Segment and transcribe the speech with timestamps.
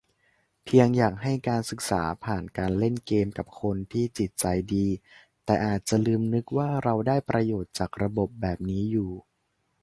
[0.63, 4.87] เพียงอยากให้การศึกษาผ่านการเล่นเกมกับคนที่จิตใจดี
[5.45, 9.11] แต่อาจจะลืมนึก ว่าเราได้ประโยชน์จากระบบแบบนี้อยู่